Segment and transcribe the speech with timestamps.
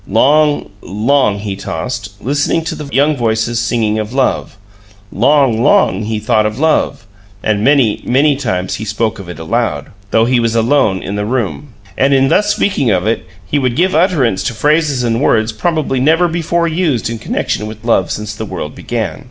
[0.07, 4.57] Long, long he tossed, listening to the young voices singing of love;
[5.11, 7.05] long, long he thought of love,
[7.43, 11.25] and many, many times he spoke of it aloud, though he was alone in the
[11.27, 11.75] room.
[11.99, 15.99] And in thus speaking of it, he would give utterance to phrases and words probably
[15.99, 19.19] never before used in connection with love since the world began.